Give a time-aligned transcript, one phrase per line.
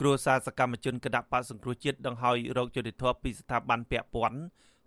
[0.00, 4.38] គ្រួសារសកម្មជនគណៈបកសង្គ្រោះជាតិដង្ហោយរោគយុតិធធពីស្ថាប័នពាក់ព័ន្ធ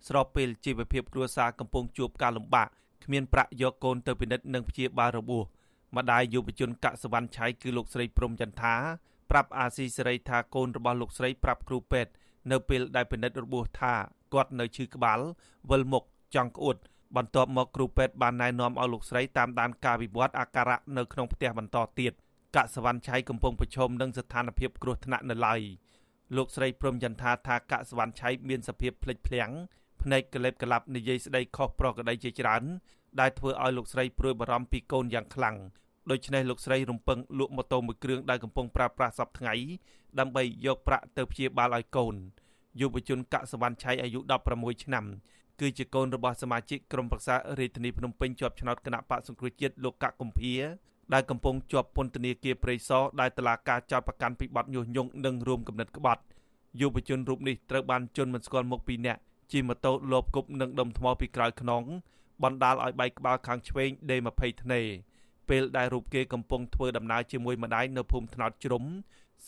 [0.08, 2.68] ស្របពេលជីវភាពគ្រួសារកំពុងជួបការលំបាក
[3.04, 5.44] គ្មានប្រាក់យកកូនទៅពិនិត្យនិងព្យាបាលរបួស
[5.96, 8.74] ម្ដាយយុវជនកសវណ្ណឆៃគឺលោកស្រីព្រំចន្ទថា
[9.30, 12.12] ប្រាប់អាស៊ីសេរីថាកូនរបស់លោកស្រីប្រាប់គ្រូពេទ្យ
[12.50, 13.94] នៅពេលដែលពិនិត្យរបួសថា
[14.34, 15.20] គាត់នៅឈឺក្បាល
[15.70, 16.04] វិលមុខ
[16.34, 16.76] ចង់ក្អួត
[17.16, 22.12] បន្ទាប់មកគ្រូពេទ្យបានណែនាំឲ្យលោកស្រីតាមដានការវិវត្តអាការៈនៅក្នុងផ្ទះបន្តទៀត
[22.64, 25.60] កសវណ្ណឆៃកំពុងប្រឈមនឹងស្ថានភាពគ្រោះថ្នាក់នៅឡើយ
[26.36, 29.50] លោកស្រីព្រំចន្ទថាថាកសវណ្ណឆៃមានសភាពភ្លេចភ្លាំង
[30.02, 32.62] ភ្នែកកលេបកលាប់និយាយស្ដីខុសប្រក្រតីជាច្រើន
[33.20, 35.56] ដែលធ្វើឲ្យលោកស្រីព្រួយបារម្ភពីកូនយ៉ាងខ្លាំង
[36.10, 39.54] ដូច្នេះលោកស្រីរំពឹងលក់ម៉ូតូមួយគ្រឿងដែលកំពុងប្រើប្រាស់សពថ្ងៃ
[40.18, 42.14] ដើម្បីយកប្រាក់ទៅព្យាបាលឲ្យកូន
[42.80, 44.20] យុវជនកសវណ្ណឆៃអាយុ
[44.52, 45.04] 16ឆ្នាំ
[45.60, 50.54] គឺជាកូនរបស់សមាជិកក្រុមប្រឹក្សារាជធានីភ្នំពេញជាប់ឆ្នោតគណៈបកសង្គ្រោះជាតិលោកកកកំភា
[51.12, 56.22] ដែលកំពុងជាប់ពន្ធនាគារព្រៃសរដែលតឡាការចោទប្រកាន់ពីបទញុះញង់និងរួមគំនិតក្បត់
[56.80, 59.20] យុវជនរូបនេះត្រូវបានជន់មិនស្គាល់មុខពីរនាក់
[59.52, 61.82] ជិះម៉ូតូលបគប់និងដុំថ្មពីក្រោយខ្នង
[62.42, 64.80] បណ្ដាលឲ្យបែកក្បាលខាងឆ្វេងដេ20ធ្នេ
[65.48, 68.84] ពេលដែលរូបគេកំពុងធ្វើដំណើរជាមួយម្ដាយនៅភូមិថ្នោតជ្រុំ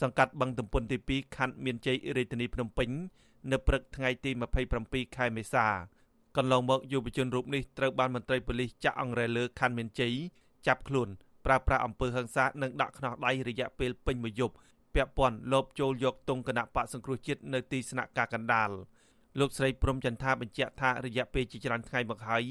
[0.01, 2.91] សង្កាត់បឹងទំពុនទី2ខណ្ឌមានជ័យរាជធានីភ្នំពេញ
[3.51, 4.31] នៅព្រឹកថ្ងៃទី
[4.79, 5.67] 27ខែមេសា
[6.37, 10.15] កន្លងមកយុវជនរូបនេះត្រូវបានមន្ត្រីប៉ូលីសចាក់អង្រែលើខណ្ឌមានជ័យ
[10.67, 11.09] ចាប់ខ្លួន
[11.51, 14.55] ប្រើប្រាស់អំពើហិង្សានិងដាក់ខ្នោះដៃរយៈពេលពេញមួយយប់
[14.95, 18.70] ពាក់ព័ន្ធលបចូលយកទង់គណៈបកសង្គ្រោះជាតិនៅទីស្នាក់ការកណ្ដាល
[19.41, 22.45] លោកស្រីព្រំចន្ទថាបញ្ជាក់ថារយៈពេលជាច្រើនថ្ងៃមកហើយ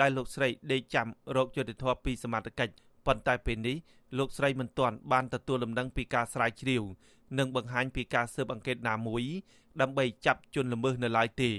[0.00, 2.70] ដែលលោកស្រីដេកចាំរោគយុតិធធពីសមាជិក
[3.06, 3.76] ប៉ុន្តែពេលនេះ
[4.18, 6.82] លោកស្រីមិនទាន់បានទទួលដំណឹងពីការស្រាវជ្រាវ
[7.38, 9.24] និងបង្ហាញពីការស៊ើបអង្កេតណាមួយ
[9.80, 11.50] ដើម្បីចាប់ជនល្មើសនៅឡើយទេ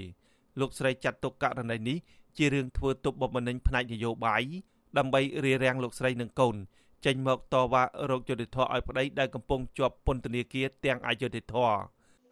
[0.60, 1.98] លោកស្រីចាត់ទុកករណីនេះ
[2.36, 4.44] ជារឿងធ្វើទុកបុកម្នេញផ្នែកនយោបាយ
[4.98, 6.56] ដើម្បីរារាំងលោកស្រីនិងកូន
[7.06, 11.70] ចេញមកតវ៉ារោគយុតិធធឲ្យប្តីដែលកំពុងជាប់ពន្ធនាគារទាំងអយុធធរ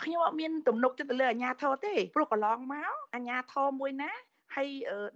[0.05, 4.12] ខ្ញុំអត់មានទំនុកចិត្តទៅលើអាញាធរទេព្រោះកន្លងមកអាញាធរមួយណា
[4.56, 4.69] ហើយ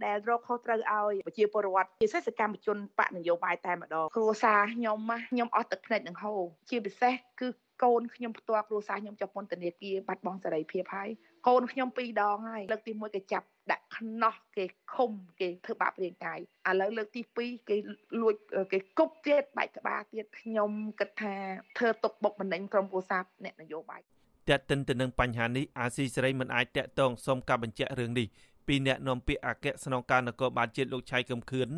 [0.04, 4.98] ដែលរកខុសត្រូវឲ្យប្រជាពលរដ្ឋជាពិសេសសកម្មជនបកនយោបាយតែម្ដងគ្រួសារខ្ញុំ
[5.30, 7.48] ខ្ញុំអស់ទឹកភ្នែកនឹងហូរជាពិសេសគឺ
[7.82, 14.64] កូនខ្ញុំផ្ទាល់គ្រួសារខ្ញុំចាប់ពន្ធនាគារបាត់បង់សេរីភាពហើយកូ នខ្ញុំពីរដងហើយលើកទី1គេចាប់ដាក់ខ្នោះគេ
[14.94, 15.10] ឃុំ
[15.40, 16.38] គេធ្វើបាបរាងកាយ
[16.68, 17.76] ឥឡូវលើកទី2គេ
[18.20, 18.34] លួច
[18.72, 20.70] គេគប់ទៀតបែកក្បាលទៀតខ្ញុំ
[21.00, 21.34] គិតថា
[21.78, 24.00] ធ្វើទុកបុកម្នេញក្រុមគ្រួសារអ្នកនយោបាយ
[24.48, 28.26] តែកតិនទៅនឹងបញ្ហានេះអាស៊ីសេរីមិនអាចតាក់ទងសុំការបញ្ជាក់រឿងនេះ
[28.66, 31.70] ពីអ្នកនាំពាក្យអគ្គស្នងការនគរបាលជាតិលោកឆៃកឹមខឿន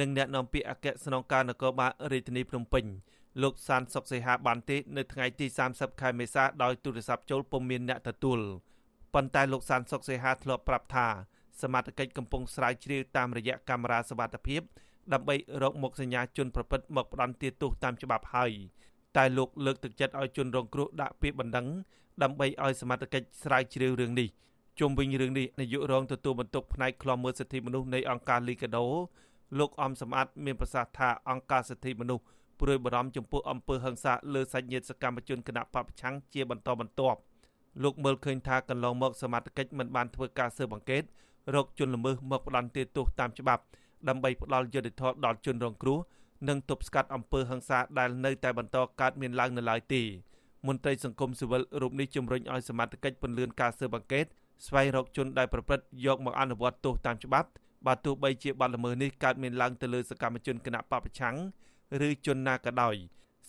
[0.00, 2.84] និងអ្នកនាំពាក្យអគ្គស្នងការនគរបាលរាជធានីភ្នំពេញ
[3.42, 8.40] លោកសានសុកសីហាបានទេនៅថ្ងៃទី30ខែមេសាដោយទូរស័ព្ទចូលពុំមានអ្នកទទួល
[9.14, 11.06] ប៉ុន្តែលោកសានសុកសីហាធ្លាប់ប្រាប់ថា
[11.62, 14.62] សមត្ថកិច្ចកំពុងស្រាវជ្រាវតាមរយៈកាមេរ៉ាសវត្ថិភាព
[15.12, 18.52] ដើម្បីរកមុខសញ្ញាជនប្រព្រឹត្តមកផ្ដន់ទោសតាមច្បាប់ហើយ
[19.16, 21.66] តែលោកលើកទឹកចិត្តឲ្យជនរងគ្រោះដាក់ពាក្យបណ្ដឹង
[22.22, 24.28] ដើម្បីឲ្យសមត្ថកិច្ចស្រាវជ្រាវរឿងនេះ
[24.80, 28.86] ជុំវិញរឿងនេះនាយករងទទួលបន្ទុកផ្នែកខ្លំមើលសិទ្ធិមនុស្សនៃអង្គការលីកាដូ
[29.58, 32.24] លោកអំសំអាតមានប្រសាសន៍ថាអង្គការសិទ្ធិមនុស្ស
[32.60, 37.18] ព្រួយបារម្ភចំពោះអំពើហិង្សាលើសាច់ញាតិសកម្មជនគណៈបពប្រឆាំងជាបន្តបន្ទាប់
[37.82, 41.02] លោកមើលឃើញថាកន្លងមកសមាជិកមិនបានធ្វើការស៊ើបអង្កេត
[41.54, 43.62] រកជនល្មើសមកផ្ដន្ទាទោសតាមច្បាប់
[44.08, 45.98] ដើម្បីផ្ដល់យុត្តិធម៌ដល់ជនរងគ្រោះ
[46.48, 50.02] និងទប់ស្កាត់អំពើហិង្សាដែលនៅតែបន្តកើតមានឡើងនៅឡើយទេ
[50.66, 54.26] មន្ត្រីសង្គមស៊ីវិលរូបនេះជំរុញឲ្យសមាជិកពន្យាការស៊ើបអង្កេត
[54.66, 57.48] ស្វែងរកជនដែលប្រព្រឹត្តយកមកអនុវត្តទោសតាមច្បាប់
[57.86, 61.36] បើទោះបីជាបទល្មើសនេះកើតមានឡើងទៅលើសកម្មជនគណៈបពប្រឆាំង
[62.06, 62.94] ឬជនណាក៏ដោយ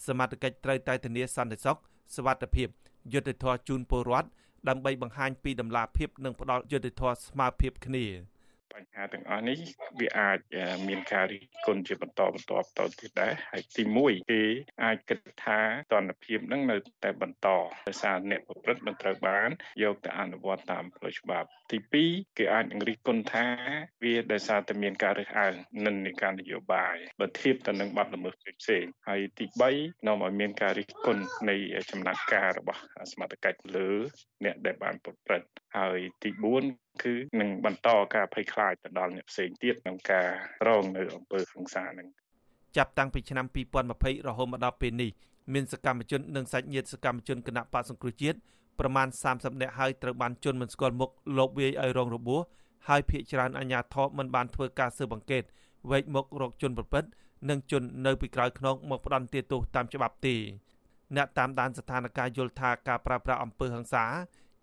[0.07, 1.77] សមត្ថកិច្ចត្រូវតែធានាសន្តិសុខ
[2.15, 2.67] សុវត្ថិភាព
[3.13, 4.29] យុត្តិធម៌ជូនពលរដ្ឋ
[4.69, 8.05] ដើម្បីបង្ហាញពីដំណាភាពនិងផ្ដល់យុត្តិធម៌ស្មើភាពគ្នា។
[8.73, 9.59] បញ្ហាទាំងអស់នេះ
[9.99, 10.39] វាអាច
[10.87, 14.43] មានការរិះគន់ជាបន្តបន្ទាប់តទៅទៀតដែរហើយទី1គេ
[14.83, 15.59] អាចគិតថា
[15.93, 17.47] តនភាពនឹងនៅតែបន្ត
[17.87, 19.49] ដោយសារអ្នកប្រព្រឹត្តមិនត្រូវបាន
[19.83, 21.77] យកទៅអនុវត្តតាមផ្លូវច្បាប់ ទី
[22.07, 23.47] 2គេអាចនឹងរិះគន់ថា
[24.03, 25.53] វាដោយសារតែមានការរើសអើង
[25.85, 29.45] និន្នាការនយោបាយបើធៀបទៅនឹងបាត់ល្មើសផ្សេងៗហើយទី
[29.75, 31.55] 3នាំឲ្យមានការរិះគន់នៃ
[31.91, 32.81] ចំណាត់ការរបស់
[33.11, 33.89] សមត្ថកិច្ចលើ
[34.43, 35.47] អ្នកដែលបានប្រព្រឹត្ត
[35.77, 36.29] ហើយទី
[36.65, 40.27] 4គឺនឹងបន្តការភ័យខ្លាចទៅដល់អ្នកផ្សេងទៀតក្នុងការ
[40.67, 42.07] រងនៅអំពើហិង្សានឹង
[42.77, 43.45] ចាប់តាំងពីឆ្នាំ
[43.87, 45.11] 2020រហូតមកដល់ពេលនេះ
[45.53, 48.37] មានសកម្មជននិងសាច់ញាតិសកម្មជនគណៈបកសង្គ្រោះជាតិ
[48.79, 52.41] ប្រមាណ30នាក់ហើយត្រូវបានជន់មិនស្គាល់មុខលបវាយឲ្យរងរបួស
[52.87, 55.43] ហើយភ ieck ច្រើនអាជ្ញាធរមិនបានធ្វើការស៊ើបអង្កេត
[55.91, 57.09] វែកមុខរកជនប្រព្រឹត្ត
[57.49, 60.35] និងជននៅពីក្រោយខ្នងមកផ្ដន់ទោសតាមច្បាប់ទេ
[61.15, 64.05] អ្នកតាមដានស្ថានភាពយល់ថាការប្រើប្រាស់អំពើហិង្សា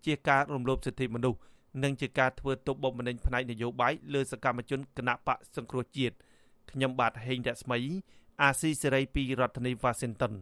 [0.05, 1.39] ជាការរំលោភសិទ្ធិមនុស្ស
[1.83, 6.15] និងជាការធ្វើទុកបុកម្នេញផ្នែកនយោបាយលើសកម្មជនគណៈបកសង្គ្រោះជាតិ
[6.71, 7.79] ខ្ញុំបាទហេងរស្មី
[8.41, 10.33] អាស៊ីសេរីពីរដ្ឋធានី Washington